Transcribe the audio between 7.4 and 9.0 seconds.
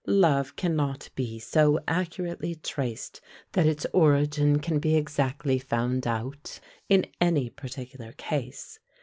particular case.